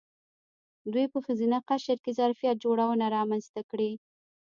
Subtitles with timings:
[0.93, 3.91] دوی په ښځینه قشر کې ظرفیت جوړونه رامنځته کړې.